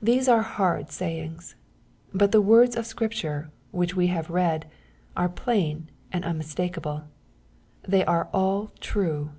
These 0.00 0.28
are 0.28 0.42
hard 0.42 0.92
sayings. 0.92 1.56
But 2.14 2.30
tne 2.30 2.44
words 2.44 2.76
of 2.76 2.86
Scripture, 2.86 3.50
which 3.72 3.96
we 3.96 4.06
have 4.06 4.30
read, 4.30 4.70
are 5.16 5.28
plain 5.28 5.90
and 6.12 6.24
unmistakeable. 6.24 7.08
They 7.82 8.04
are 8.04 8.28
all 8.32 8.68
true. 8.78 9.30